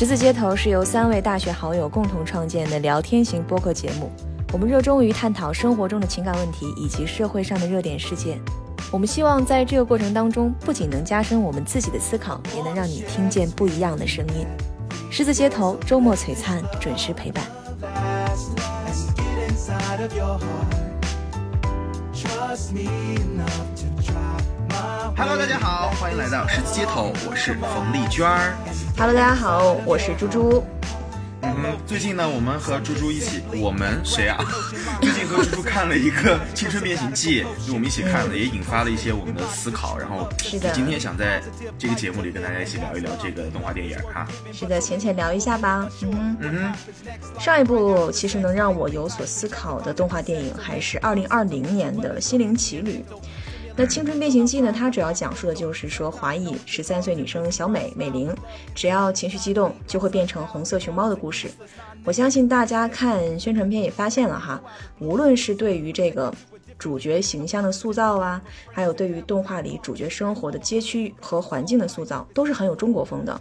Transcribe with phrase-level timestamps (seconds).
[0.00, 4.10] 十字街头是由三位大学好友共同创建的聊天型播客节目。
[4.50, 8.40] 我们热衷于探讨生活中的情感问题以及社会上的热点事件。
[8.90, 14.46] 我们希望在这个过程当中，不仅能加深我们自己的思考，也能让你听见不一样的声音。
[15.10, 17.44] 十字街头周末璀璨，准时陪伴。
[22.14, 23.99] Trust me enough to
[25.16, 28.54] Hello，大家好，欢迎来到十字街头，我是冯丽娟儿。
[28.96, 30.64] Hello，大家好，我是猪猪。
[31.42, 34.38] 嗯哼，最近呢，我们和猪猪一起，我们谁啊？
[35.00, 39.98] 最近和猪猪看了一个《青春变形记》，就我们一起看了，也引发了一些我们的思考。
[39.98, 41.42] 然后，是的今天想在
[41.78, 44.26] 这个节目里跟大家一起聊一聊这个动画电影哈。
[44.52, 45.88] 是的，浅浅聊一下吧。
[46.02, 53.04] 嗯哼，嗯哼，上一部其实能让我有所思考的动画电影还是二零二零年的《心灵奇旅》。
[53.76, 54.70] 那《青春变形记》呢？
[54.70, 58.34] 它主要讲述的就是说，华裔十三岁女生小美美玲，
[58.74, 61.48] 只要情绪激动，就会变成红色熊猫的故事。
[62.04, 64.60] 我相信大家看宣传片也发现了哈，
[64.98, 66.32] 无论是对于这个
[66.78, 73.40] 主角形象的塑造啊，还有对于动画里主角生活的街区和环境的塑造，都是很有中国风的。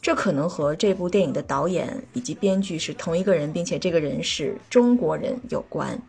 [0.00, 6.00] 这可能和这部电影的导演以及编剧是同一个人，并且这个人是中国人有关。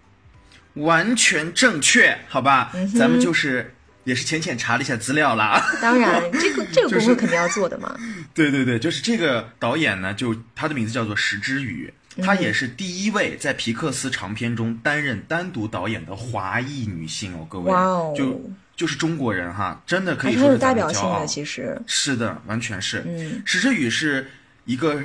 [0.75, 2.71] 完全正确，好吧？
[2.73, 5.63] 嗯咱们就是也是浅浅查了一下资料啦。
[5.81, 7.95] 当然，这个 这个肯定要做的嘛。
[8.33, 18.41] 对对对，就是这个导演呢，就他的名字叫做石之宇，嗯她也是第一位在皮克斯长片中担任单独导演的华裔女性哦，各位，哇哦就
[18.75, 21.79] 就是中国人哈，真的可以说是代表性的，其实。
[21.85, 23.03] 是的，完全是。
[23.05, 24.27] 嗯，石之宇是
[24.65, 25.01] 一个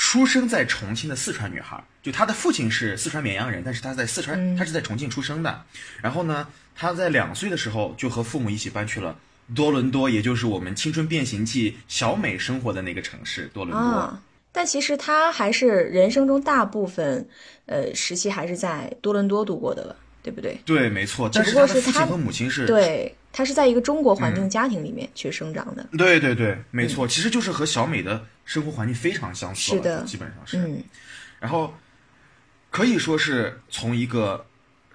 [0.00, 5.64] 出生在重庆的四川女孩，就她的父亲是四川绵阳人，但是她在四川，嗯她是在重庆出生的。
[6.00, 6.46] 然后呢，
[6.76, 9.18] 她在两岁的时候就和父母一起搬去了
[9.56, 13.84] 多伦多，也就是我们《青春变形记》小美生活的那个城市多伦多。
[13.84, 14.22] 啊，
[14.52, 17.28] 但其实他还是人生中大部分
[17.66, 20.56] 呃时期还是在多伦多度过的了，对不对？
[20.64, 21.28] 对，没错。
[21.28, 25.86] 只但是不过是她她的父亲和母亲是，对，他是在一个中国环嗯境家庭里面去生长的。
[25.96, 27.06] 对对对，没错。
[27.06, 30.58] 其实就是和小美的生活环境非常相似，是的基本上是。
[30.58, 30.82] 嗯，
[31.38, 31.72] 然后
[32.70, 34.44] 可以说是从一个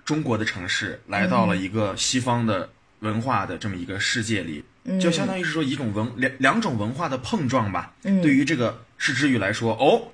[0.04, 4.64] 中国的城市来到了一个西方的文化的这么一个世界里，
[5.00, 7.94] 就相当于是说一种文两两种文化的碰撞吧。
[8.04, 10.10] 嗯对于这个石之宇来说，哦。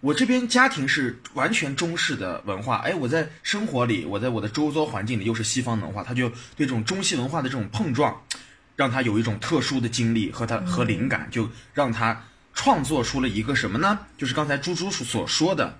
[0.00, 8.18] 我这边家庭是完全中式的文化，哎，我在生活里，我在我的周遭环境里又是西方文化，他就对这种中西文化的这种碰撞，
[8.76, 12.24] 让他有一种特殊的经历和他和灵感，就让他
[12.54, 13.98] 创作出了一个什么呢？
[14.16, 15.78] 就是刚才猪猪所说的，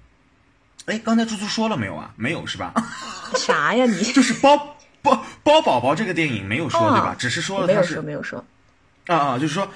[0.85, 2.13] 哎，刚才猪猪说了没有啊？
[2.17, 2.75] 没有是吧？
[3.37, 4.03] 啥呀你？
[4.13, 7.17] 就是包包包宝宝这个电影没有说、哦对吧？
[7.19, 9.17] 只是说了他是没有说，没有说。
[9.17, 9.69] 啊啊，就是说，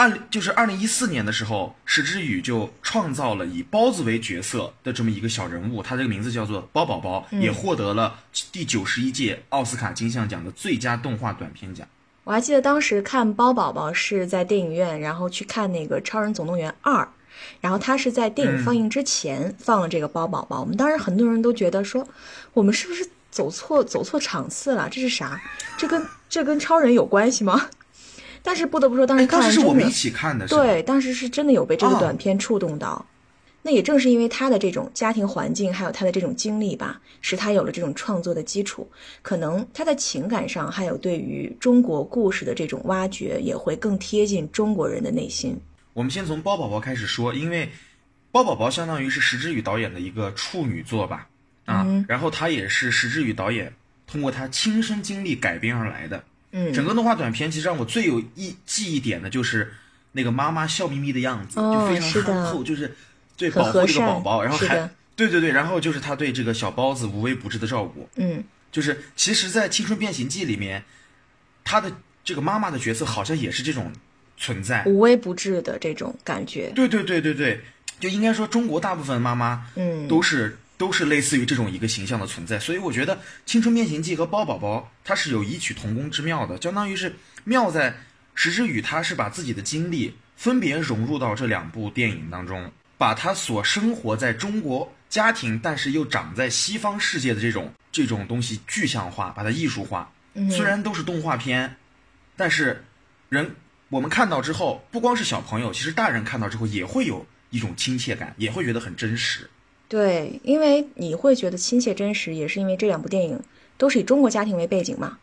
[0.00, 8.18] 按就是二零一四年的时候，石之宇就创造了以包子为角色的这么一个小人物，他这个名字叫做包宝宝，也获得了
[8.50, 11.86] 第九十一届奥斯卡金像奖的最佳动画短片奖。
[12.24, 17.02] 我还记得当时看包宝宝是在电影院，然后去看那个《超人总动员二》，
[17.60, 20.60] 然后他是在电影放映之前放了这个包宝宝。
[20.60, 22.08] 我们当时很多人都觉得说，
[22.54, 24.88] 我们是不是走错走错场次了？
[24.90, 25.38] 这是啥？
[25.76, 27.68] 这跟这跟超人有关系吗？
[28.42, 33.04] 但是不得不说，当时看的时是我们一起看的，对，当时是真的有被这个哦短片触动到。
[33.62, 38.90] 那也正是因为他的这种家庭环境，还有他的这种经历吧，使他有了这种创作的基础。
[39.20, 45.60] 可能他在情感上，还有对于中国故事的这种挖掘，也会更贴近中国人的内心。
[45.92, 47.68] 我们先从包宝宝开始说，因为
[48.32, 51.28] 包宝宝相当于是石之宇导演的一个处女作吧，
[51.66, 53.70] 啊，然后他也是石之宇导演
[54.06, 56.24] 通过他亲身经历改编而来的。
[56.52, 56.72] 嗯。
[56.72, 59.72] 整个动画短片其实让我最有意记忆点的就是
[60.12, 62.96] 那个妈妈笑眯眯的样子，哦就非常憨厚，就是
[63.36, 70.82] 对保护这个宝宝，然后还对对对，然后就是他对这个小包子无微不至的照顾，嗯，就是其实，在《青春变形记》里面，
[71.62, 71.92] 他的
[72.24, 73.92] 这个妈妈的角色好像也是这种
[74.38, 76.72] 存在，无微不至的这种感觉。
[76.74, 77.60] 对对对对对，
[77.98, 80.08] 就应该说中国大部分妈妈，嗯。
[80.08, 87.94] 都是都是类似于这种一个形象的存在，所以我觉得《青春变形记》和包宝宝它是有异曲同工之妙的，相当于是妙在
[88.34, 100.10] 石之宇他是把自己的经历分别融入到这两部电影当中，把他所生活在中国家庭，但是又长在西方世界的这种这种东西具象化，把它艺术化。
[100.50, 101.76] 虽然都是动画片，
[102.38, 102.82] 但是
[103.28, 103.54] 人
[103.90, 109.50] 我们看到之后，不光是小朋友，其实大人看到之后也会有一种亲切感，也会觉得很真实。
[109.90, 113.40] 对，因为你会觉得亲切真实，也是因为这两部电影
[113.76, 115.18] 都是以中国家庭为背景嘛，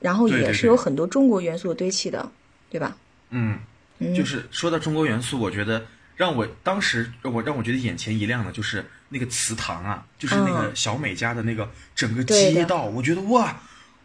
[0.00, 2.30] 然后也是有很多中国元素堆砌的，
[2.70, 2.94] 对吧？
[3.30, 3.58] 嗯，
[4.00, 13.58] 嗯就是说到中国元素，我觉得让我当时我让我觉得眼前一亮的就是那个祠堂啊，就是那个嗯小美家的那个整个街道，我觉得哇，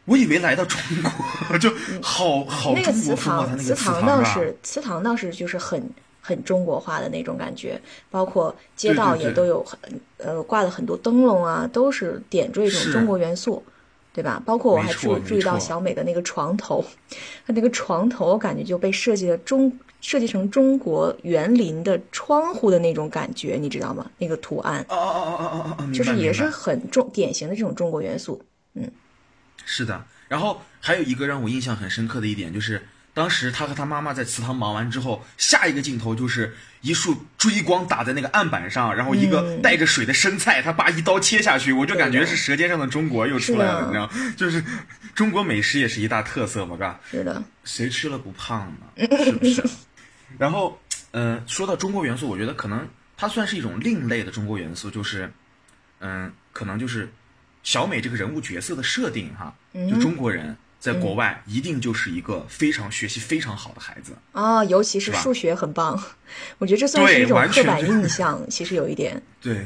[0.05, 0.79] 我以为来到中
[1.49, 1.69] 国， 就
[2.01, 5.89] 好好中国风啊，祠堂倒是祠堂倒是就是很
[6.27, 7.81] 很中国化的那种感觉，
[8.11, 9.79] 包括街道也都有很
[10.17, 13.63] 呃挂了很多灯笼啊，都是点缀这种中国元素。
[14.13, 14.41] 对吧？
[14.43, 16.83] 包括我还注注意到小美的那个床头，
[17.45, 19.71] 它那个床头感觉就被设计的中
[20.01, 24.09] 设计成中国园林的窗户的那种感觉，你知道吗？
[24.17, 25.85] 那个图案啊啊啊啊啊啊啊！
[25.85, 28.41] 明白就是也是很重典型的这种中国元素。
[28.73, 28.89] 嗯
[29.65, 32.81] 是的，然后还有一个让我印象很深刻的一点，就是
[33.17, 44.63] 当时他和他妈妈在祠堂忙完之后，下一个镜头就是一束追光打在那个案板上，然后一个嗯带着水的生菜，他爸一刀切下去，我就感觉是《舌尖上的中国》又出来了，你知道，就是
[45.15, 46.99] 中国美食也是一大特色嘛，嘎。
[47.09, 49.07] 是的，谁吃了不胖呢？
[49.25, 49.63] 是不是？
[50.37, 50.79] 然后，
[51.09, 52.87] 呃，说到中国元素，我觉得可能
[53.17, 55.33] 它算是一种另类的中国元素，就是，
[56.01, 57.11] 嗯、可能就是
[57.63, 66.01] 小美这个人物角色的设定哈，嗯就中国人在国外一定就是一个非常学习非常好的孩子，啊，尤其是数学很棒，
[66.59, 69.21] 我觉得这算是一种刻板印象，其实有一点。
[69.41, 69.65] 对，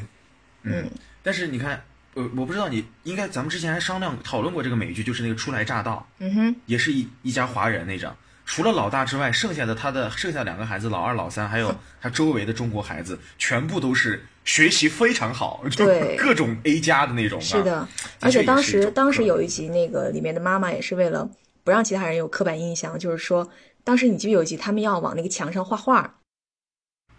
[0.62, 0.90] 嗯，
[1.22, 1.82] 但是你看，
[2.14, 8.16] 呃，我不知道你应该咱们之前还商量讨论过这个美剧，就是那个初来乍到，嗯哼，也是一一家华人那张。
[8.44, 17.40] 除了老大之外，剩下的他的剩下两个孩子，老二、老三，还有他周围的中国孩子，全部都是学习非常好，就对 各种 A 加的那种。
[17.40, 17.88] 是的，啊
[18.20, 21.28] 而且当时当时嗯有一集那个里面的妈妈也是为了
[21.64, 23.48] 不让其他人有刻板印象，就是说
[23.84, 26.18] 当时你记不有一集他们要往那个墙上画画，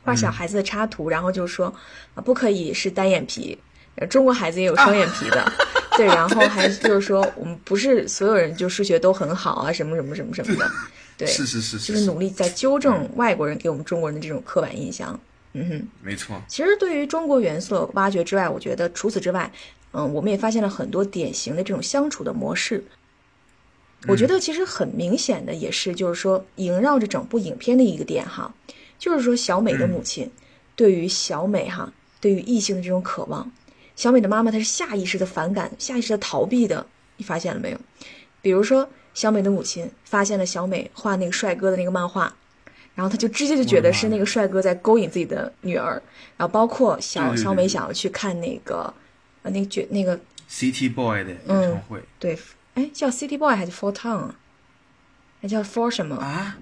[0.03, 1.73] 画小嗯孩子的插图，然后就说
[2.15, 3.57] 啊不可以是单眼皮，
[3.95, 5.51] 呃中国孩子也有双眼皮的。
[5.95, 10.71] 对，然后还就是说，我们不是所有人就数学都很好啊，什么什么什么什么的，
[11.17, 12.05] 对，是是是就是是。
[12.05, 15.19] 努力在纠正外国人给我们中国人的这种刻板印象。
[15.53, 19.51] 嗯哼，没错，其实对于中国元素的挖掘之外，我觉得除此之外，
[19.91, 22.83] 嗯，我们也发现了很多典型的这种相处的模式。
[24.07, 28.53] 我觉得其实很明显的也是，就是说萦绕着整部影片的一个点哈，
[28.97, 30.29] 就是说小美的母亲
[30.75, 33.49] 对于小美哈，对于异性的这种渴望，
[33.95, 37.77] 小美的妈妈她是下意识的反感、下意识的逃避的，你发现了没有？
[38.41, 42.33] 比如说小美的母亲发现了小美画那个帅哥的那个漫画，
[42.95, 46.01] 然后她就直接就觉得是那个帅哥在勾引自己的女儿，
[46.37, 48.93] 然后包括小小美想要去看那个
[49.43, 50.19] 呃那个剧那个
[50.49, 52.37] City Boy 的演嗯唱会、对，
[52.73, 54.35] 哎叫 City Boy 还是 Four Town 啊？
[55.41, 56.15] 还叫 For 什么？
[56.15, 56.57] 啊，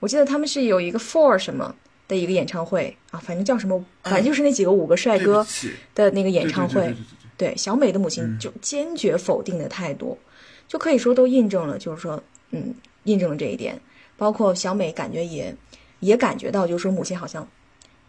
[0.00, 1.74] 我记得他们是有一个 For 什么
[2.06, 5.46] 的一个演唱会啊，反正叫什么，反正就是那几个五个帅哥
[5.94, 6.94] 的那个演唱会。
[7.38, 10.18] 对小美的母亲就坚决否定的态度，
[10.68, 12.72] 就可以说都印证了，就是说，嗯，
[13.04, 13.80] 印证了这一点。
[14.16, 15.54] 包括小美感觉也
[16.00, 17.46] 也感觉到，就是说母亲好像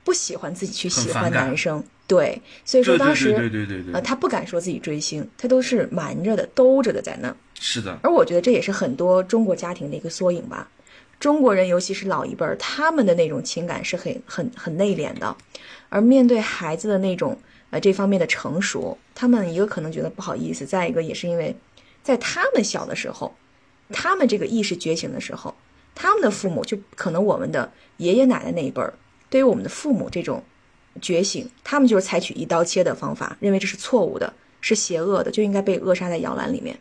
[0.04, 7.32] 不喜欢自己去喜欢男生，对，所以说当时对对对对对呃，她不敢说自己追星，她都是瞒着的、兜着的在那。
[7.60, 10.68] 是的，而我觉得这也是很多中国家庭的一个缩影吧。
[11.20, 15.38] 中国人，尤其是老一辈儿，他们的那种情感是很很很内敛的，
[15.90, 17.38] 而面对孩子的那种
[17.70, 21.56] 呃这方面的成熟，他们一个可能觉得不好意思，再一个也是因为
[22.10, 23.36] 在他们小的时候，
[23.92, 25.56] 他们这个意识觉醒的时候，
[25.94, 28.92] 他们的父母就可能我们的爷爷奶奶那一辈儿，
[29.30, 30.44] 对于我们的父母这种
[31.00, 36.76] 觉醒，他们就是采取一刀切的方法，认为这是错误的，是邪恶的，就应该被扼杀在摇篮里面。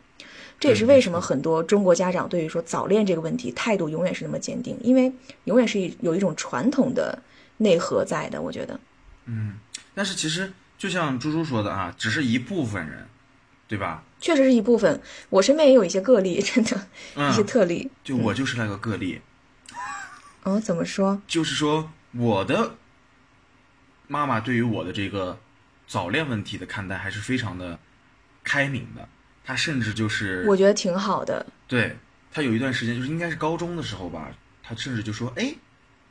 [0.59, 5.13] 这也是为什么很多中国家长对于说早恋这个问题态度永远是那么坚定，因为
[5.43, 7.21] 永远是有一种传统的
[7.57, 8.41] 内核在的。
[8.41, 8.79] 我觉得，
[9.25, 9.59] 嗯
[9.93, 13.05] 但是其实就像猪猪说的啊，只是一部分人，
[13.67, 14.03] 对吧？
[14.19, 15.01] 确实是一部分。
[15.29, 17.89] 我身边也有一些个例，真的，嗯一些特例。
[18.03, 19.21] 就我就是那个个例，
[20.43, 21.21] 哦，怎么说？
[21.27, 22.75] 就是说我的
[24.07, 25.39] 妈妈对于我的这个
[25.87, 27.79] 早恋问题的看待还是非常的
[28.43, 29.07] 开明的，
[29.45, 31.45] 她甚至就是我觉得挺好的。
[31.67, 31.95] 对
[32.31, 34.29] 她有一段时间就是应该是高中的时候吧，
[34.63, 35.53] 她甚至就说：“哎，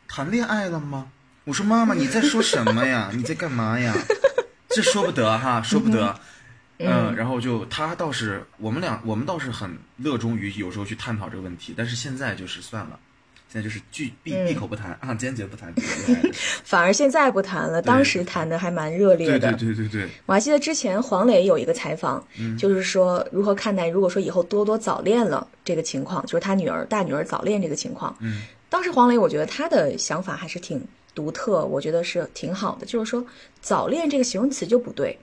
[0.07, 1.11] 谈恋爱了吗？”
[1.45, 3.11] 我说：“妈妈，你在说什么呀？
[3.15, 3.95] 你在干嘛呀？”
[4.69, 6.21] 这说不得哈，说不得。
[6.79, 12.99] 嗯，然后就他倒是我们俩，我们倒是很热衷于有时候去探讨这个问题，但是现在就是算了，
[13.53, 15.75] 现在就是拒闭闭口不谈啊，坚决不谈。
[16.63, 19.53] 反而现在不谈了，当时谈的还蛮热烈对的。
[19.55, 22.25] 对对对对，我还记得之前黄磊有一个采访，
[22.59, 28.17] 就是说如何看待如果说以后多多早恋了这个情况，就是他女儿大女儿早恋这个情况。
[28.21, 30.81] 嗯，当时黄磊我觉得他的想法还是挺
[31.15, 33.25] 独特，我觉得是挺好的，就是说
[33.61, 35.19] 早恋这个形容词就不对，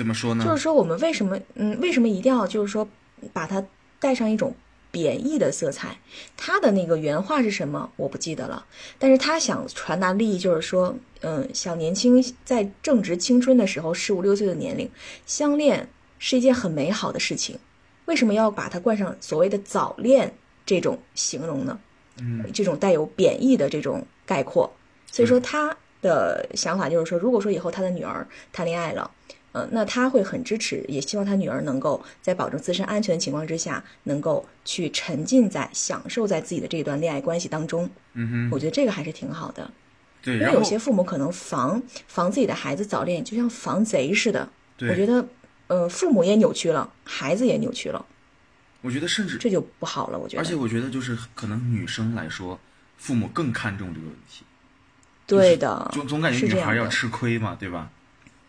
[0.00, 0.42] 怎么说呢？
[0.42, 2.88] 就是说我们为什么嗯为什么一定要就是说
[3.34, 3.62] 把它
[3.98, 4.54] 带上一种
[4.90, 5.94] 贬义的色彩。
[6.38, 8.64] 他的那个原话是什么我不记得了，
[8.98, 14.90] 但是他想传达利益就是说，嗯，小年轻在正值青春的时候，十五六岁的年龄，
[15.26, 15.86] 相恋
[16.18, 17.58] 是一件很美好的事情，
[18.06, 20.32] 为什么要把它冠上所谓的早恋
[20.64, 21.78] 这种形容呢？
[22.18, 24.72] 嗯，这种带有贬义的这种概括。
[25.12, 29.10] 所以说他的想法就是说，如果说以后他的女儿谈恋爱了，
[29.52, 37.90] 呃，那他会很支持，也希望他女儿能够在保证自身安全的情况之下，能够去沉浸在享受在自己的这段恋爱关系当中。
[38.14, 39.68] 嗯哼，我觉得这个还是挺好的，
[40.22, 44.48] 对，因为有些父母可能防防自己的孩子早恋，就像防贼似的。
[44.76, 45.26] 对我觉得，
[45.66, 48.06] 呃，父母也扭曲了，孩子也扭曲了，
[48.82, 50.18] 我觉得甚至，这就不好了。
[50.18, 52.58] 我觉得，而且我觉得就是可能女生来说，
[52.96, 54.44] 父母更看重这个问题，
[55.26, 57.90] 对的，总总感觉女孩要吃亏嘛，对吧？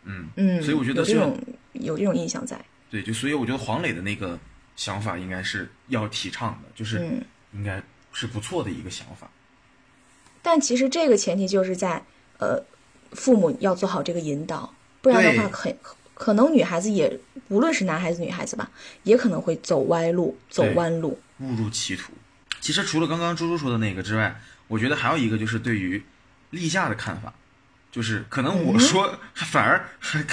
[0.03, 1.39] 嗯，嗯，所以我觉得这种
[1.73, 2.59] 有这种印象在。
[2.89, 4.37] 对，就所以我觉得黄磊的那个
[4.75, 7.81] 想法应该是要提倡的，就是嗯应该
[8.11, 9.29] 是不错的一个想法。
[10.41, 12.01] 但其实这个前提就是在
[12.39, 12.61] 呃，
[13.11, 15.77] 父母要做好这个引导，不然的话对很
[16.13, 18.69] 可能女孩子也无论是男孩子女孩子吧，
[19.03, 21.19] 也可能会走歪路、走弯路。
[21.39, 22.11] 误入歧途。
[22.59, 26.03] 其实除了刚刚猪猪说的那个之外，我觉得还有一个就是对于
[26.51, 27.33] 立夏的看法，
[27.91, 30.25] 就是可能我说反而还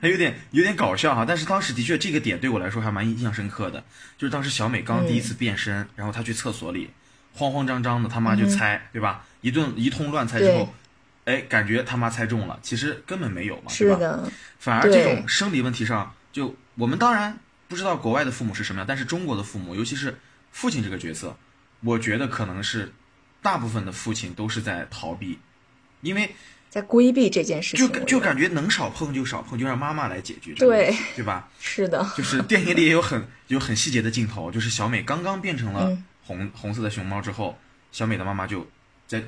[0.00, 3.84] 还有点有点搞笑哈，但是当时的确这个点对我来说还蛮印象深刻的，
[4.16, 6.90] 就是当时小美刚第一次变身，然后她去厕所里
[7.32, 9.24] 慌慌张张的，他妈就猜，对吧？
[9.42, 10.74] 一顿一通乱猜之后，
[11.24, 13.94] 哎，感觉他妈猜中了，其实根本没有嘛，对吧？
[13.94, 17.38] 是的，反而这种生理问题上，就我们当然
[17.68, 20.18] 不知道国外的父母是什么样，但是中国的父母，尤其是
[20.50, 21.36] 父亲这个角色，
[21.80, 22.92] 我觉得可能是
[23.40, 25.38] 大部分的父亲都是在逃避，
[26.00, 26.34] 因为
[26.70, 31.48] 在规避这件事就就感觉能少碰就少碰，就让妈妈来解决这个问对题，对吧？
[31.60, 37.58] 是的，就是电影里也有很有很细节的镜头，就是小美刚刚变成了嗯红、红色的熊猫之后，
[37.90, 38.68] 小美的妈妈就
[39.06, 39.22] 在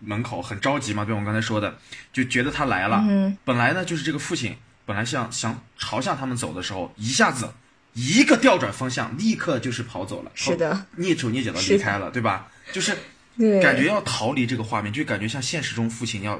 [0.00, 1.78] 门口很着急嘛，对我们刚才说的，
[2.12, 3.02] 就觉得她来了。
[3.08, 7.48] 嗯本来呢，就是这个父亲本来想想朝向他们走的时候，一下子
[7.94, 12.50] 一个调转方向，立刻就是跑走了，是的蹑手蹑脚的离开了，对吧？
[12.72, 12.96] 就是
[13.38, 16.38] 对，感觉要逃离这个画面，就感觉像现实中父亲要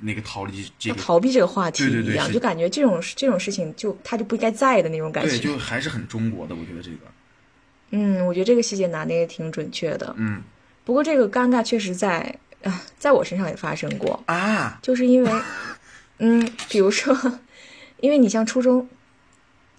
[0.00, 5.48] 那个逃离这个，逃避这个话题一样，对对对就感觉这种这种事情就他就不应该在的那种感觉对，觉。
[5.48, 6.98] 就还是很中国的，我觉得这个，
[7.90, 10.14] 嗯，我觉得这个细节拿捏也挺准确的。
[10.18, 10.42] 嗯
[10.84, 14.20] 不过这个尴尬确实在啊、 在我身上也发生过。
[14.26, 15.42] 啊，就是因为，
[16.18, 17.16] 嗯，比如说，
[18.00, 18.88] 因为你像初中，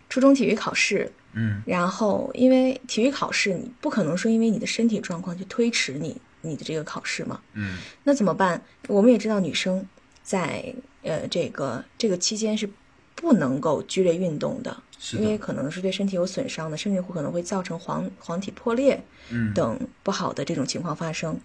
[0.09, 8.61] 初中体育考试，嗯然后因为体育考试，你不可能说因为你的身体状况去推迟你你的这个考试嘛，嗯那怎么办？
[8.87, 9.85] 我们也知道女生
[10.23, 10.73] 在
[11.03, 12.69] 呃这个这个期间是
[13.15, 14.75] 不能够剧烈运动的，
[15.13, 21.39] 因为可能是对身体有损伤的，甚至会可能会造成黄黄体破裂嗯等不好的这种情况发生。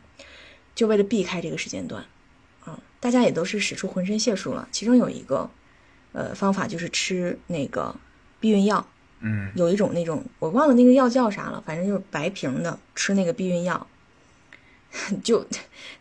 [0.74, 2.04] 就为了避开这个时间段，
[2.64, 4.68] 啊，大家也都是使出浑身解数了。
[4.70, 5.50] 其中有一个，
[6.12, 7.94] 呃，方法就是吃那个
[8.40, 8.86] 避孕药，
[9.20, 13.86] 嗯有一种那种我忘了那个药叫啥了，反正就是白瓶的，吃那个避孕药。
[15.22, 15.46] 就，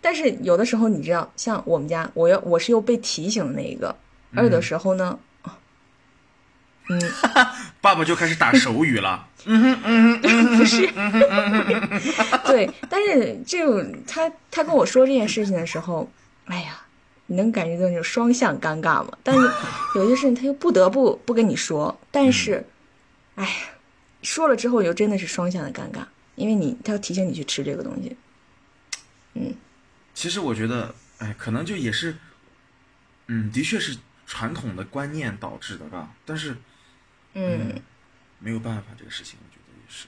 [0.01, 3.95] 但是有的时候你知道，像我们家，我要我是又被提醒的那一个，
[4.35, 5.19] 而有的时候呢，
[6.89, 6.99] 嗯，
[7.81, 10.87] 爸爸就开始打手语了，嗯嗯嗯 不是，
[12.45, 16.09] 对，但是这种他他跟我说这件事情的时候，
[16.45, 16.81] 哎呀，
[17.25, 19.17] 你能感觉到那种双向尴尬吗？
[19.23, 19.49] 但是
[19.95, 22.63] 有些事情他又不得不不跟你说，但是，
[23.35, 23.51] 哎呀，
[24.21, 26.03] 说了之后又真的是双向的尴尬，
[26.35, 28.15] 因为你他要提醒你去吃这个东西，
[30.15, 32.15] 其实我觉得，哎，可能就也是，
[33.27, 33.95] 嗯，的确是
[34.25, 36.15] 传统的观念导致的吧。
[36.25, 36.57] 但是
[37.33, 37.79] 嗯。
[38.37, 40.07] 没有办法，这个事情我觉得也是。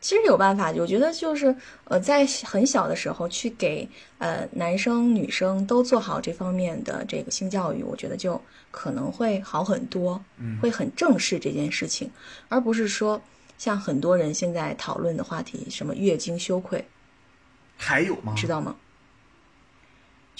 [0.00, 1.54] 其实有办法，我觉得就是
[1.84, 8.42] 呃，在很小的时候去给呃男生女生都做好这方面的这个性教育，我觉得就
[8.72, 12.10] 可能会好很多，嗯会很正视这件事情，
[12.48, 13.22] 而不是说
[13.56, 16.84] 像很多人现在讨论的话题，什么月经羞愧，
[17.78, 18.34] 还有吗？
[18.36, 18.76] 知道吗？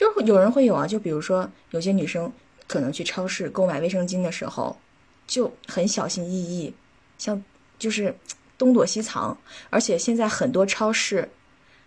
[0.02, 2.30] 就有人会有啊，就比如说有些女生
[2.66, 4.76] 可能去超市购买卫生巾的时候，
[5.26, 6.74] 就很小心翼翼，
[7.18, 7.42] 像
[7.78, 8.14] 就是
[8.58, 9.36] 东躲西藏，
[9.70, 11.28] 而且现在很多超市，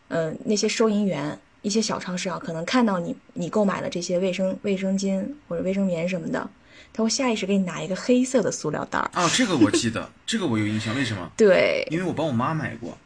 [0.09, 6.49] 呃，那些收银员，一些小超市啊，可能看到你你购买了这些卫生卫生巾或者卫生棉什么的，
[6.91, 9.09] 他会下意识给你拿一个黑色的塑料袋儿。
[9.13, 10.93] 啊，这个我记得，这个我有印象。
[10.95, 11.31] 为什么？
[11.37, 12.97] 对，因为我帮我妈买过，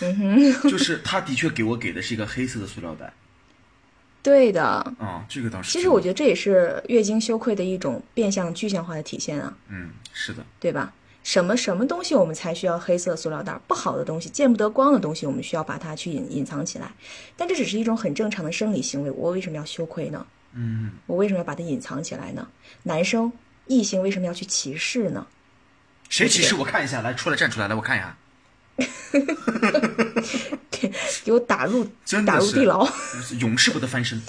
[0.00, 3.12] 嗯哼， 就是她的确给我给的是一个黑色的塑料袋。
[4.26, 4.60] 对的。
[4.98, 9.56] 啊，这个倒是其实我觉得这也是月经羞愧的一种变相具象化的体现啊。
[9.68, 10.92] 嗯，是的，对吧？
[11.22, 13.60] 什么什么东西我们才需要黑色塑料袋儿？
[13.68, 16.90] 不好的东西、见不得光的东西，我们需要把它去隐隐藏起来。
[17.36, 20.26] 但这只是一种很正常的生理行为，我为什么要羞愧呢？
[20.54, 22.48] 嗯，我为什么要把它隐藏起来呢？
[22.82, 23.32] 男生
[23.68, 25.24] 异性为什么要去歧视呢？
[26.08, 28.16] 谁歧视我看一下，来出来站出来，来我看一下，
[31.24, 31.86] 给我打入
[32.26, 32.86] 打入地牢。
[33.40, 34.20] 永世不得翻身。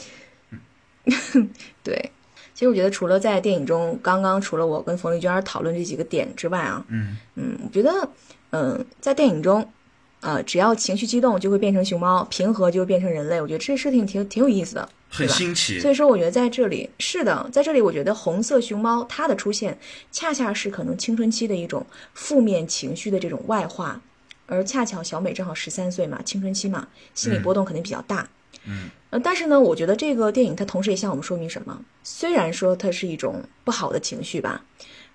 [1.84, 2.12] 对，
[2.54, 8.10] 其实我觉得除了在电影中，刚刚除了我跟冯丽娟讨论这几个点之外啊，嗯嗯，我觉得，
[8.50, 9.72] 嗯，在电影中，
[10.20, 13.40] 呃，只要情绪激动就会变成熊猫，平和就会变成人类。
[13.40, 19.80] 我觉得这设定挺挺有意思的，很新奇所以说，我觉得在这里是的，在这里，我觉得红色熊猫它的出现，
[20.12, 24.02] 恰恰是可能青春期的一种负面情绪的这种外化，
[24.48, 28.28] 而恰巧小美正好十三岁嘛，青春期嘛，心理波动肯定比较大。
[28.66, 31.80] 嗯呃，但是呢，我觉得这个电影它同时也向我们说明什么？
[32.04, 34.62] 虽然说它是一种不好的情绪吧，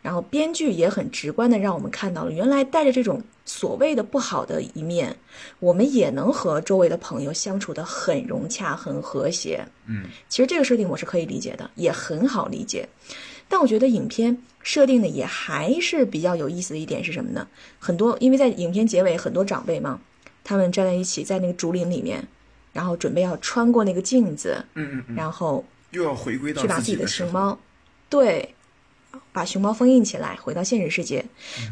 [0.00, 5.14] 然后编剧也很直观的让我们看到了，原来带着这种所谓的不好的一面，
[5.58, 9.62] 我们也能和周围的朋友相处的很融洽、很和谐。
[9.86, 12.88] 嗯其实这个设定我是可以理解的，也很好理解。
[13.52, 17.46] 但我觉得影片设定的也还是比较有意思的一点是什么呢？
[17.78, 20.00] 很多因为在影片结尾，很多长辈嘛，
[20.42, 22.26] 他们站在一起在那个竹林里面，
[22.72, 27.06] 然后准备要穿过那个镜子，嗯嗯嗯，然后又要回归到去把自己的。
[27.06, 27.58] 熊猫，
[28.08, 28.54] 对，
[29.34, 31.22] 把熊猫封印起来，回到现实世界。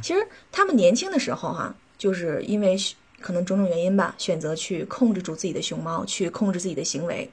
[0.03, 0.21] 其实
[0.53, 2.77] 他们年轻的时候哈、就是因为
[3.23, 7.31] 可能种种原因吧，选择去控制住自己的熊猫，去控制自己的行为。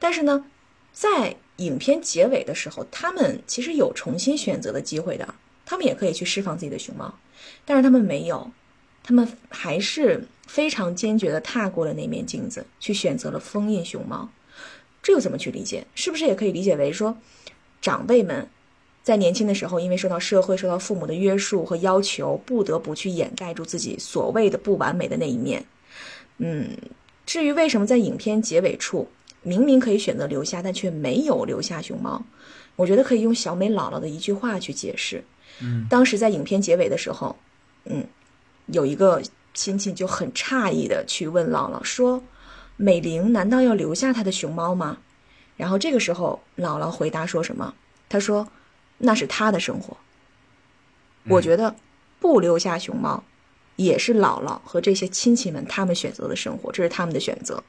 [0.00, 0.44] 但是呢，
[0.92, 5.34] 在影片结尾的时候，他们其实有重新选择的机会的，
[5.64, 7.14] 他们也可以去释放自己的熊猫，
[7.64, 8.50] 但是他们没有，
[9.02, 14.28] 他们还是非常坚决的踏过了那面镜子，去选择了封印熊猫。
[15.02, 15.86] 这又怎么去理解？
[15.94, 17.16] 是不是也可以理解为说，
[17.82, 18.48] 长辈们
[19.02, 25.62] 在年轻的时候，因为受到社会、受到父母的约束和要求，不得不去掩盖住自己所谓的不完美的那一面？
[26.38, 26.70] 嗯，
[27.26, 29.06] 至于为什么在影片结尾处
[29.44, 32.20] 明明可以选择留下，但却没有留下熊猫，
[32.74, 35.22] 我觉得可以用小美姥姥的一句话去解释。
[35.60, 37.36] 嗯，当时在影片结尾的时候，
[37.84, 38.04] 嗯，
[38.66, 42.20] 有一个亲戚就很诧异的去问姥姥说
[42.76, 44.98] ：“美玲难道要留下她的熊猫吗？”
[45.56, 47.72] 然后这个时候，姥姥回答说什么？
[48.08, 48.48] 她说
[48.98, 49.96] ：“那是她的生活。”
[51.28, 51.74] 我觉得
[52.18, 53.22] 不留下熊猫，
[53.76, 57.62] 也是姥姥和这些亲戚们他们选择的生活，这是他们的选择。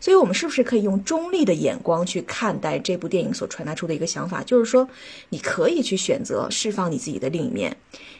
[0.00, 4.42] 所以，我们是不是可以用中立的眼光去看待这部电影所传达出的一个想法？
[4.42, 4.88] 就是说，
[5.30, 7.76] 你可以去选择释放你自己的另一面，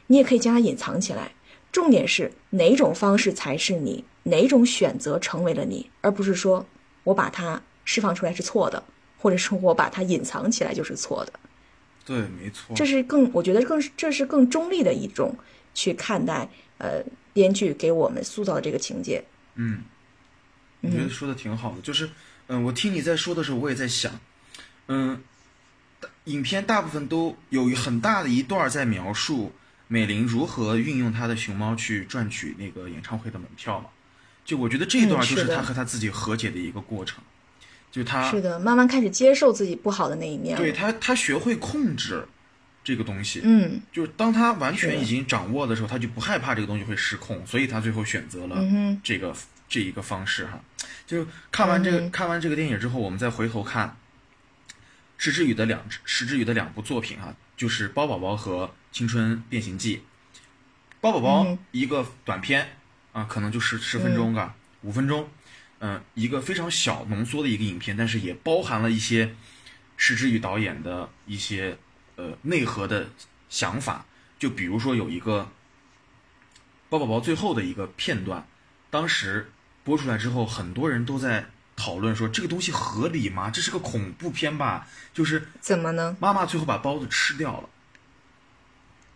[0.06, 1.32] 你也可以将它隐藏起来。
[1.70, 6.64] 重点是哪种方式才是你，哪种选择成为了你，而不是说
[7.04, 8.82] 我把它释放出来是错的，
[9.18, 11.32] 或者说我把它隐藏起来就是错的。
[12.04, 12.74] 对，没错。
[12.76, 15.34] 这是更，我觉得更这是更中立的一种
[15.74, 16.48] 去看待
[16.82, 19.22] 呃编剧给我们塑造的这个情节。
[19.54, 19.84] 嗯，
[20.80, 22.10] 我觉得说的挺好的，就是，
[22.48, 24.18] 嗯，我听你在说的时候，我也在想，
[24.88, 25.22] 嗯，
[26.00, 29.52] 大影片大部分都有很大的一段在描述
[29.88, 33.86] 美玲如何运用她的熊猫去赚取那个演唱会的门票嘛。
[34.44, 37.22] 就我觉得这一段就是是她和她自己和解的一个过程，
[37.92, 40.56] 就她是的，慢慢开始接受自己不好的那一面。
[40.56, 42.26] 对她她学会控制
[42.84, 43.80] 这个东西，嗯。
[43.92, 49.34] 就是当他完全已经掌握的时候，他就不害怕这个东西会失控，所以他最后选择了嗯这个、
[49.68, 50.60] 这一个方式哈。
[51.06, 53.96] 就看完这个、嗯看完这个电影之后，我们再回头看
[55.18, 59.96] 石之宇的两石之宇的两部作品哈，就是《包宝宝》和《青春变形记》。
[61.00, 62.76] 包宝宝嗯一个短片
[63.12, 65.28] 啊，可能就十十分钟吧，五、分钟，
[65.80, 69.34] 嗯、一个非常小浓缩的一个影片，但是也包含了一些
[69.96, 71.76] 石之宇导演的一些
[72.22, 73.08] 呃内核的
[73.48, 74.04] 想法。
[74.38, 75.48] 就比如说有一个
[76.88, 78.46] 包宝宝最后的一个片段，
[78.90, 79.50] 当时
[79.84, 83.50] 播出来之后，很多人都在讨论说这个东西合理吗？
[83.50, 84.86] 这是个恐怖片吧？
[85.12, 86.16] 就是怎么呢？
[86.20, 87.68] 妈妈最后把包子吃掉了。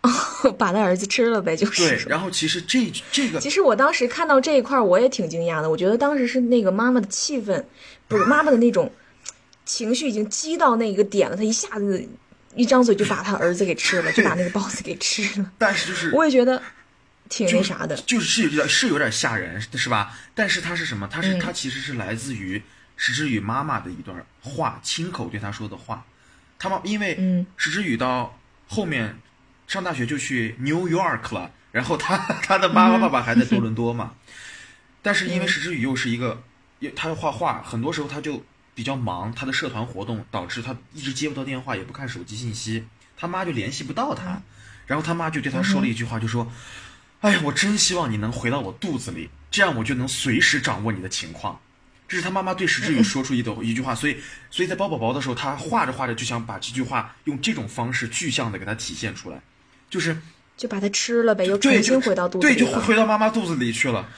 [0.56, 5.68] 把他儿子吃了呗，就是对，然后其实这这个其实我当时看到这一块，我也挺惊讶的。
[5.68, 7.64] 我觉得当时是那个妈妈的气氛，
[8.06, 8.92] 不是妈妈的那种
[9.64, 12.08] 情绪已经激到那个点了，她一下子
[12.56, 15.52] 一张嘴就把他儿子给吃了，就把那个包子给吃了。
[15.58, 16.62] 但是就是我也觉得
[17.28, 17.94] 挺那啥的。
[17.98, 20.12] 就是是有点是有点吓人，是吧？
[20.34, 21.06] 但是他是什么？
[21.06, 22.62] 他是、嗯它其实是来自于
[22.96, 26.04] 石之宇妈妈的一段话，亲口对他说的话。
[26.58, 29.18] 他妈因为嗯石之宇到后面
[29.68, 34.14] 上大学就去 New York 了，然后他他的妈妈爸爸还在多伦 多嘛。
[35.02, 36.42] 但是因为石之宇又是一个，
[36.78, 38.42] 又他画画，很多时候他就
[38.76, 42.84] 比较忙，他的社团活动导致他一直接不到电话，也不看手机信息，
[43.16, 44.42] 他妈就联系不到他。
[44.86, 46.52] 然后他妈就对他说了一句话，就说
[47.22, 51.58] ：“哎呀，我真希望你能回到我肚子里，这样我就能随时掌握你的情况。”
[52.06, 54.16] 这是他妈妈对石之宇说出一的一句话，所以，
[54.50, 59.40] 所以在包宝宝的时候，他画着画着就想把这句话用这种方式具象的给他体现出来，
[59.88, 60.16] 就是
[60.56, 62.72] 就把它吃了呗，又，重新回到肚子对，里对。
[62.72, 64.08] 就回到妈妈肚子里去了。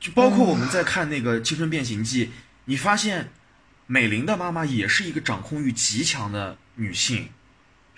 [0.00, 2.26] 就包括我们在看那个《青春变形记》，
[2.64, 3.30] 你发现
[3.86, 7.28] 美玲的妈妈也是一个掌控欲极强的女性，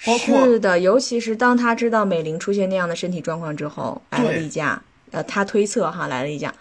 [0.04, 6.54] 包括是的，尤其是当她知道美玲出现那样的身体状况之后，来了例假，呃，她推测哈来了例假，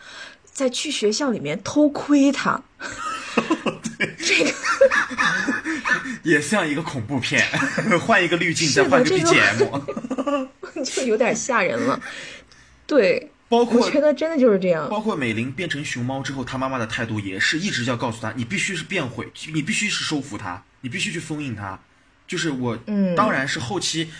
[0.46, 2.62] 在去学校里面偷窥他。
[4.18, 4.52] 这个
[6.24, 7.46] 也像一个恐怖片，
[8.00, 10.48] 换一个滤镜，再换个 BGM，
[10.84, 12.00] 就有点吓人了。
[12.86, 14.90] 对，包括我觉得真的就是这样。
[14.90, 21.80] 包括美玲变成熊猫之后，她妈妈的态度也是一直要告诉她，你必须是变回，你必须是收服她，你必须去封印她。
[22.28, 23.16] 就是我，嗯。
[23.16, 24.12] 当然是后期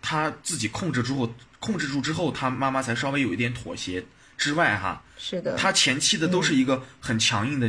[0.00, 4.04] 她自己控制之后，控制住之后，她妈妈才稍微有一点妥协
[4.36, 7.68] 之外，哈，是的，她前期的都是一个很强硬的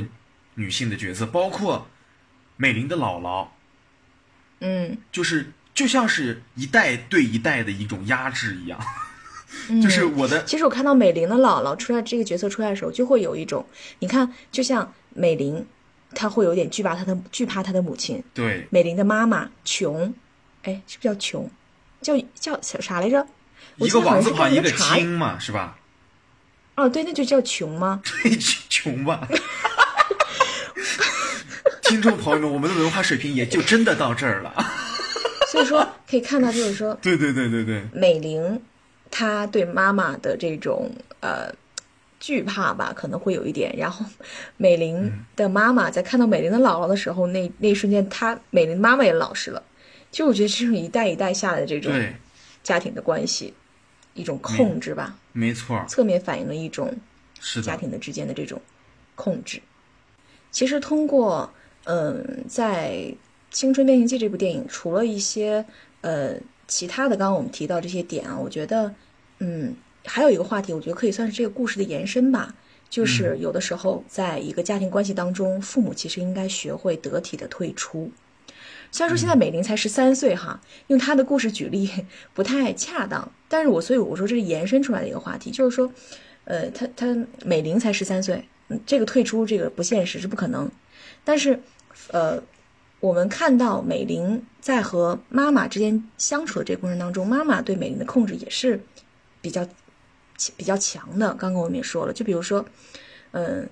[0.53, 1.89] 女性的角色，包括
[2.55, 3.47] 美玲的姥姥，
[4.59, 9.08] 嗯，就是就像是一代对一代的一种压制一样，嗯
[9.81, 13.65] 就是我的其实我看到美玲的姥姥出来这个角色出来的时候，就会有一种，
[13.99, 15.65] 你看，就像美玲，
[16.13, 20.13] 她会有点惧怕她的惧怕她的母亲，对美玲的妈妈琼，
[20.63, 21.49] 哎，是不是叫琼？
[22.01, 22.15] 叫
[22.61, 23.25] 叫啥来着？
[23.75, 25.77] 一个记得好像是王字旁一个青嘛，是吧？
[26.75, 28.01] 哦，对，那就叫琼吗？
[28.23, 28.37] 对，
[28.69, 29.27] 穷吧。
[31.83, 34.53] 听众朋友们，我们的文化水平也就真的到这儿了。
[35.51, 38.61] 所以说可以看到，就是说 对对对对对，美玲
[39.19, 41.53] 她对妈妈的这种呃
[42.21, 43.75] 惧怕吧，可能会有一点。
[43.75, 44.05] 然后
[44.55, 49.61] 美玲的妈妈在看到美玲的姥姥的时候，那那一瞬间，她美玲妈妈也老实了。
[50.09, 52.15] 就我觉得这种一代一代下来的这种对，
[52.63, 53.53] 家庭的关系，
[54.13, 56.95] 一种控制吧，没错，侧面反映了一种
[57.41, 58.61] 是，家庭的之间的这种
[59.15, 59.61] 控制。
[60.49, 61.51] 其实通过
[61.83, 62.91] 嗯，在
[63.51, 65.65] 《青春变形记》这部电影，除了一些
[65.99, 66.35] 呃
[66.67, 68.93] 其他的，刚刚我们提到这些点啊，我觉得
[69.39, 69.75] 嗯
[70.05, 72.55] 还有一个话题，我觉得可以算是这个故事的延伸吧。
[72.89, 78.11] 就是有的时候，在一个家庭关系当中，父母其实应该学会得体的退出。
[78.91, 81.87] 虽然说现在美玲才十三岁哈，用她的故事举例
[82.33, 85.91] 不太恰当，但是我所以我说这是延伸出来的一个话题，就是说，
[86.45, 90.67] 呃，她她美玲才十三岁，嗯，这个退出这个不现实是不可能，
[91.23, 91.61] 但是，
[92.07, 92.41] 呃，
[92.99, 98.81] 我们看到美玲在和妈妈之间相处的这个过程当中，妈妈对美玲的控制也是
[99.41, 99.65] 比较
[100.57, 101.33] 比较强的。
[101.35, 102.65] 刚刚我们也说了，就比如说，
[103.31, 103.69] 嗯、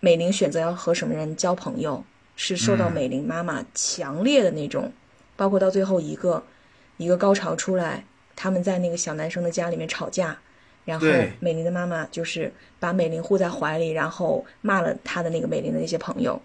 [0.00, 2.04] 美玲选择要和什么人交朋友，
[2.36, 4.92] 是受到嗯美玲妈妈强烈的那种，
[5.36, 6.42] 包括到最后一个
[6.96, 8.04] 一个高潮出来，
[8.34, 10.38] 他们在那个小男生的家里面吵架，
[10.84, 11.06] 然后
[11.40, 16.40] 美玲的妈妈就是把美玲护在怀里，然后骂了她的那个美玲的那些朋友，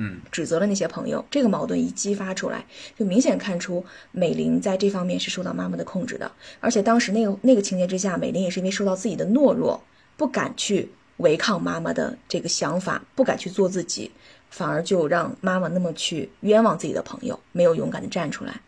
[0.00, 2.64] 嗯，指责了那些朋友，这个矛盾一激发出来，
[2.96, 6.30] 就明显看出美玲在这方面是受到妈妈的控制的，
[6.60, 9.82] 而且当时那个那个情节之下，美玲也是因为受到自己的懦弱，
[10.16, 14.08] 不敢去违抗妈妈的这个想法，不敢去做自己，
[14.50, 18.60] 反而就让妈妈那么去冤枉自己的朋友，没有勇敢的站出来。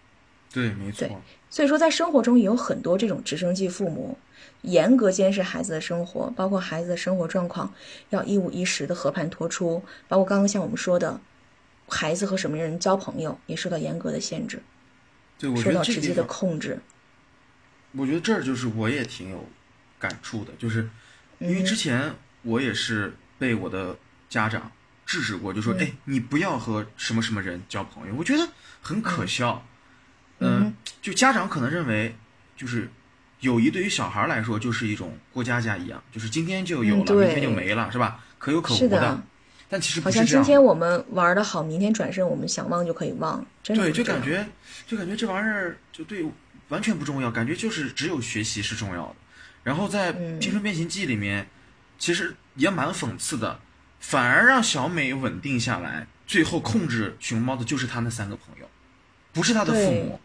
[0.53, 1.07] 对，没错。
[1.07, 1.17] 对，
[1.49, 4.19] 所以说，在生活中也有很多这种直升机父母，
[4.63, 7.73] 严格监视孩子的生活，包括孩子的生活状况，
[8.11, 9.83] 要一五一十的和盘托出。
[10.09, 11.21] 包括刚刚像我们说的，
[11.89, 14.63] 孩子和什么人交朋友，也受到严格的限制，
[15.39, 16.79] 对，我受觉到直接的控制。
[17.93, 19.49] 我觉得这儿就是我也挺有
[19.99, 20.89] 感触的，就是
[21.39, 23.97] 因嗯为之前我也是被我的
[24.29, 24.71] 家长
[25.05, 28.49] 制止过，就说，嗯哎，你不要和什么什么人交朋友，我觉得
[28.81, 29.65] 很可笑。
[30.39, 32.15] 嗯嗯，就家长可能认为，
[32.57, 32.89] 就是
[33.41, 38.23] 友谊对于小孩来说就是一种过家家一样，就是今天就有了，嗯明天就没了，是吧？
[38.39, 39.23] 可有可无是的。
[39.69, 40.45] 但其实好像不是这样。
[40.45, 44.45] 今天我们玩的好，明天转身我们想忘就可以忘，真的对，就感觉
[44.87, 46.25] 就感觉这玩意儿就对
[46.69, 49.15] 完全不重要，感觉就是只有学习是重要的。
[49.63, 51.49] 然后在嗯《青春变形记》里面，
[51.99, 53.61] 其实也蛮讽刺的，
[54.01, 58.69] 反而让小美稳定下来，最后控制熊猫的就是她那三个朋友，
[59.33, 60.21] 不是她的父母，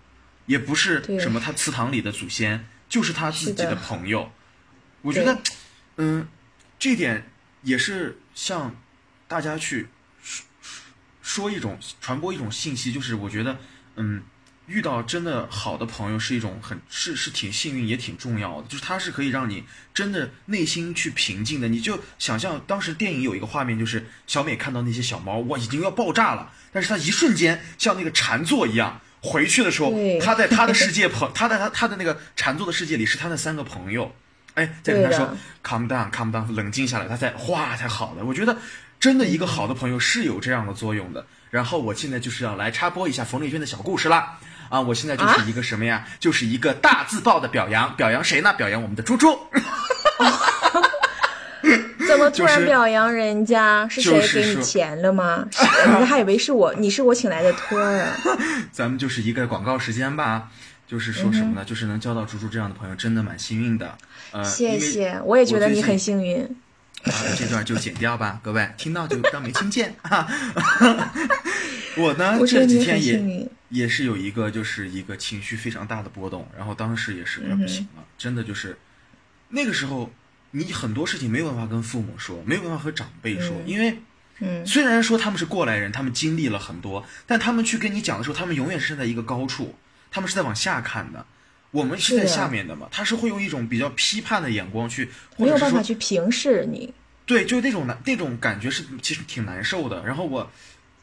[0.48, 4.32] 也不是什么她祠堂里的祖先，就是他自己的朋友。
[5.02, 5.38] 我觉得，
[5.98, 6.26] 嗯，
[6.80, 7.30] 这一点
[7.62, 8.74] 也是向
[9.28, 9.90] 大家去
[10.24, 10.46] 说
[11.22, 13.60] 说一种传播一种信息，就是我觉得，
[13.98, 14.24] 嗯，
[14.68, 21.68] 遇到真的好的朋友是一种很是是挺幸运也挺重要的，就是他是可以让你真的内心去平静的。
[21.68, 34.14] 你就想象当时电影有一个画面，就是小美看到那些小猫，哇，已经要爆炸了，但是她一瞬间像那个禅坐一样，回去的时候，他在他的世界朋， 他在他他的那个禅坐的世界里是他的三个朋友，
[34.54, 38.24] 哎，再跟他说 calm down，calm down，冷静下来，他才哗才好的。
[38.24, 38.56] 我觉得
[39.00, 41.26] 真的一个好的朋友是有这样的作用的。
[41.50, 44.38] 然后我现在就是要来插播一下冯丽娟的小故事啦。
[44.68, 46.06] 啊，我现在就是一个什么呀？
[46.20, 48.52] 就是一个大字报的表扬，表扬谁呢？
[48.54, 49.40] 表扬我们的猪猪。
[52.16, 53.88] 怎么突然表扬人家？
[53.90, 55.48] 是谁给你钱了吗？
[55.52, 55.64] 是
[56.00, 58.18] 你还以为是我，你是我请来的托儿啊？
[58.72, 60.50] 咱们就是一个广告时间吧。
[60.88, 61.66] 就是说什么嗯呢？
[61.66, 63.98] 就是能交到猪猪这样的朋友，真的蛮幸运的。
[64.32, 66.44] 呃，谢谢，我也觉得你很幸运。
[66.44, 70.28] 啊，这段就剪掉吧，各位听到就当没听见啊。
[71.98, 73.50] 我呢这几天也。
[73.70, 78.78] 也是有一个就是一个情绪非常大的波动，然后当时也是快不行了，真的就是
[79.50, 80.10] 那个时候
[80.56, 84.00] 你很多事情没有办法跟父母说，没有办法和长辈说，因为
[84.40, 89.76] 嗯虽然说他们是过来人，他们经历了很多，但他们去跟你讲的时候，他们永远是站在一个高处，
[90.10, 91.26] 他们是在往下看的。
[91.72, 96.94] 我们是在下面的嘛，他是会用一种比较批判的眼光去，或没有办法去平视你。
[97.26, 100.06] 对，就是那种难那种感觉是其实挺难受的。
[100.06, 100.50] 然后我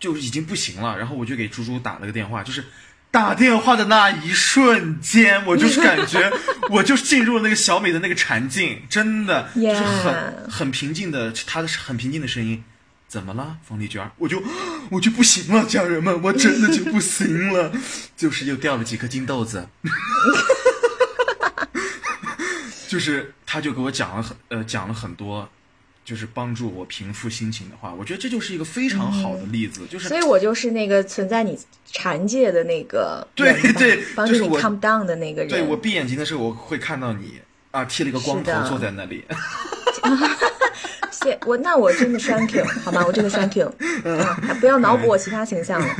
[0.01, 2.65] 就已经不行了，然后我就给猪猪打了个电话，就是
[3.12, 6.33] 打电话的那一瞬间，我就是感觉
[6.70, 12.64] 我就是进入了那个小美的那个禅境，真的就是很很平静的，她的很平静的声音。
[13.07, 14.11] 怎么了，冯丽娟？
[14.16, 14.42] 我就
[14.90, 17.70] 我就不行了，家人们，我真的就不行了，
[18.16, 19.68] 就是又掉了几颗金豆子。
[22.88, 25.51] 就是他就给我讲了很呃讲了很多，
[26.05, 35.49] 就是帮助我平复心情的话，我觉得这就是一个非常好的例子，就是所以我就是那个存在你禅界的那个 对对帮助你 calm down 的那个人。
[35.49, 39.25] 对我闭眼睛的时候，我会看到你啊剃了一个光头坐在那里，
[41.11, 43.05] 谢我，那我真的 thank you，好吗？
[43.07, 43.67] 我真的 thank you，
[44.05, 45.95] 啊，不要脑补我其他形象了。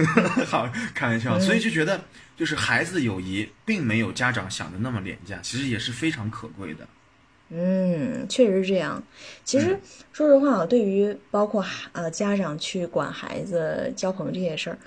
[0.47, 2.01] 好开玩笑，所以就觉得
[2.37, 6.87] 就是孩子的友谊并没有家长想的那么廉价，其实也是非常可贵的。
[7.55, 9.03] 嗯，确实是这样。
[9.45, 9.79] 其实
[10.12, 14.79] 说实话啊，对于包括呃家长去管孩子、交朋友这些事儿，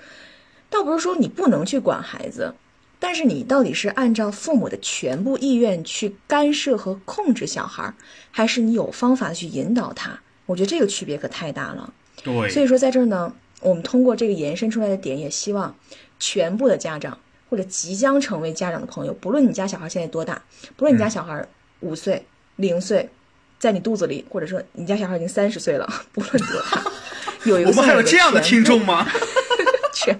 [0.68, 2.52] 倒不是说你不能去管孩子，
[2.98, 7.94] 但是你到底是按照父母的全部意愿去干涉和控制小孩，
[8.32, 10.18] 还是你有方法去引导他？
[10.46, 11.92] 我觉得这个区别可太大了。
[12.24, 15.76] 对，所以说，在这儿呢，我们通过这个延伸出来的点，也希望
[16.18, 17.16] 全部的家长
[17.48, 20.42] 或者即将成为家长的朋友，不论你家小孩现在多大，
[20.76, 21.46] 不论你家小孩
[21.80, 22.24] 五岁、
[22.56, 23.08] 零岁，
[23.58, 26.84] 在你肚子里，或者说你家小孩已经三十岁了，不论多大，
[27.44, 29.06] 有一个我们还有这样的听众吗？
[29.94, 30.18] 全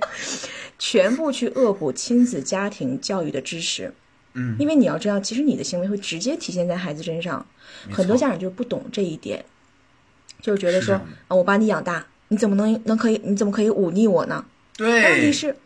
[0.78, 3.92] 全部去恶补亲子家庭教育的知识。
[4.34, 7.44] 嗯，因为你要知道，其实你的行为会直接体现在孩子身上。
[7.90, 9.44] 很多家长就不懂这一点，
[10.40, 10.94] 就是觉得说
[11.28, 14.44] 啊，我把你养大，你怎么能能可以，你怎么可以忤逆我呢？
[14.76, 15.56] 对问题，是，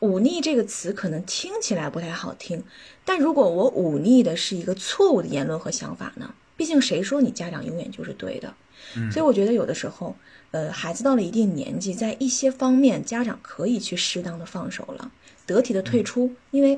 [0.00, 2.62] 忤逆这个词可能听起来不太好听，
[3.04, 6.34] 但如果我忤逆的是一个错误的言论和想法呢？
[6.56, 8.54] 毕竟谁说你家长永远就是对的？
[8.96, 10.14] 嗯所以我觉得有的时候，
[10.52, 15.10] 呃，孩子到了一定年纪，在一些方面，家长可以去适当的放手了，
[15.46, 16.76] 得体的退出，因为，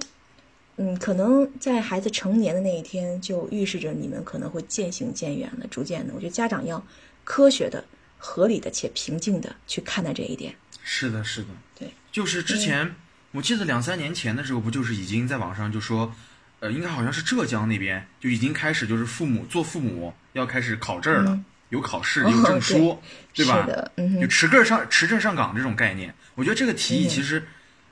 [0.76, 6.14] 嗯，可能在孩子成年的那一天，就预示着你们可能会渐行渐远了，逐渐的。
[6.14, 6.82] 我觉得家长要
[7.24, 7.84] 科学的、
[8.16, 10.54] 合理的且平静的去看待这一点。
[10.82, 12.94] 是的，是的，对，就是之前、
[13.32, 16.12] 我记得两三年前的时候，不就是已经在网上就说，
[16.58, 23.00] 呃，应该好像是浙江那边就已经开始就是父母做父母要开始考证了，有考试有证书，
[23.32, 23.60] 对吧？
[23.62, 27.46] 是的，嗯就，持证上持证上岗这种概念，我觉得这个提议嗯其实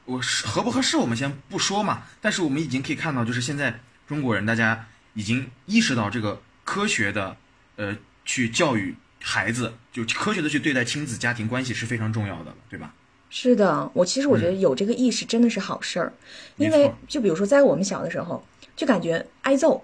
[0.05, 7.37] 我是合不合适我们先不说嘛，但是我们已经可以看到，就是现在中国人大家已经意识到这个科学的
[7.77, 12.92] 呃去教育孩子，就科学的去对待亲子家庭关系是非常重要的了，对吧？
[13.31, 16.12] 是的，我其实我觉得有这个意识真的是好事儿，
[16.57, 18.43] 因为就比如说在我们小的时候，
[18.77, 19.83] 就感觉挨揍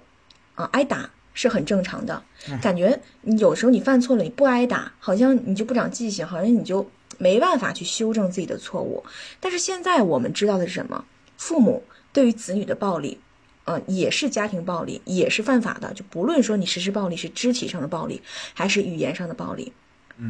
[0.54, 9.04] 啊、挨打是很正常的，嗯 感觉你有时候你犯错了你不挨打，好像你就不长记性，好像你就没办法去修正自己的错误。
[9.40, 11.04] 但是现在我们知道的是什么？
[11.36, 13.18] 父母对于子女的暴力。
[13.66, 15.90] 呃，也是家庭暴力，也是犯法的。
[15.94, 18.20] 就不论说你实施暴力是肢体上的暴力，
[18.52, 19.72] 还是语言上的暴力，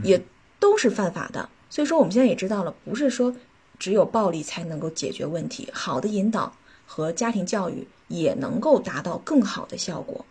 [0.04, 0.22] 也
[0.60, 1.48] 都是犯法的。
[1.74, 3.34] 所以说，我们现在也知道了，不是说
[3.80, 6.56] 只有暴力才能够解决问题，好的引导
[6.86, 10.24] 和家庭教育也能够达到更好的效果。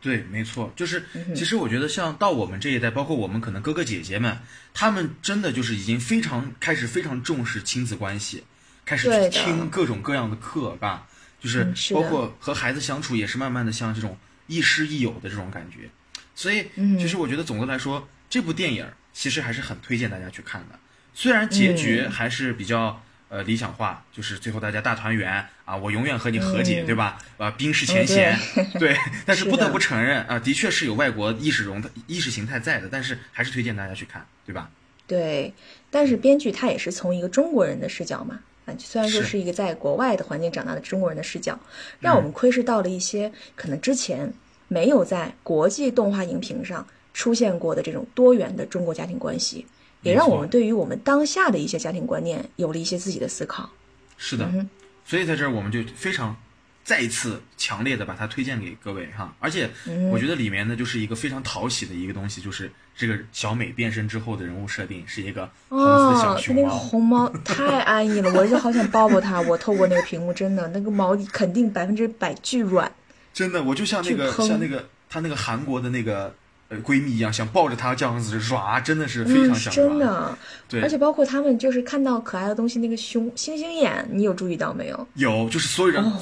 [0.00, 4.38] 对，没错，就是嗯其实我觉得像到我们这一代，包括我们可能哥哥姐姐们，
[4.72, 8.44] 他们真的就是已经非常开始非常重视亲子关系，
[8.84, 11.08] 开始去听各种各样的课吧，
[11.40, 15.90] 就是包括和孩子相处也是慢慢的像这种亦师亦友的这种感觉。
[16.36, 20.78] 所以，嗯其实我觉得总的来说，这部电影其实还是很推荐大家去看的。
[21.14, 27.18] 虽然结局嗯还是比较、呃理想化，就是最后大家大团圆啊，我永远和你和解，嗯对吧？
[27.38, 28.38] 啊，冰释前嗯嫌，
[28.78, 28.96] 对。
[29.24, 34.68] 但是不得不承认啊，的确是有外国意识容意识形态在的，但是还是推荐大家去看，对吧？
[35.06, 35.52] 对，
[35.90, 41.58] 但是编剧他也是从一个中国人的视角嘛，啊，虽然说是是一个在国外的环境长大的中国人的视角，
[42.00, 44.32] 让我们窥视到了一些可能之前
[44.68, 49.64] 没有在国际动画荧屏上出现过的这种多元的中国家庭关系，
[50.02, 53.70] 也让我们对于我们当下的一些家庭观念有了一些自己的思考。
[54.18, 54.68] 是的，嗯
[55.06, 56.34] 所以在这儿我们就非常
[56.82, 69.40] 再一次强烈的把它推荐给各位哈，而且嗯我觉得里面呢就是一个非常讨喜的一个东西，就是这个小美变身之后的人物设定是一个红色的小哦，它那个熊猫，红猫太安逸了，我就好想抱抱它。
[69.48, 72.90] 我透过那个屏幕，真的那个毛肯定百分之百巨软。
[73.32, 76.34] 真的我就像那个像那个他那个韩国的那个
[76.74, 85.08] 呃闺蜜一样，想抱着她这样子耍，真的是非嗯，常想耍，真的，对，而且包括他们就是看到可爱的东西，那个熊星星眼，你有注意到没有？
[85.14, 86.20] 有就是所有人哦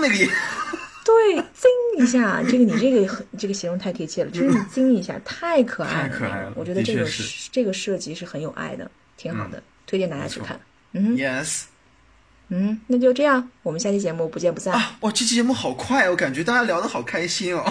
[0.00, 0.28] 那个眼，
[1.04, 6.08] 对，惊一下，这个你这个这个形容太贴切了，就是惊一下，太可爱了。
[6.08, 7.06] 太可爱了我觉得这个
[7.52, 10.58] 这个设计是很有爱的，挺好的，推荐大家去看。
[10.92, 11.64] 嗯 yes
[12.50, 14.74] 嗯，那就这样，我们下期节目不见不散。
[14.74, 17.64] 啊，哇，这期节目好快，我感觉大家聊得好开心哦。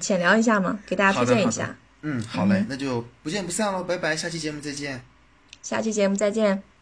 [0.00, 1.74] 浅聊一下嘛，给大家推荐一下。
[2.02, 5.02] 嗯，好嘞，那就不见不散喽，拜拜，下期节目再见。
[5.62, 6.75] 下期节目再见。